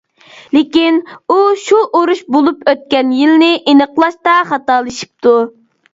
لېكىن 0.55 0.95
ئۇ 1.33 1.35
شۇ 1.65 1.83
ئۇرۇش 1.99 2.23
بولۇپ 2.37 2.65
ئۆتكەن 2.73 3.15
يىلنى 3.19 3.53
ئېنىقلاشتا 3.59 4.37
خاتالىشىپتۇ. 4.53 5.37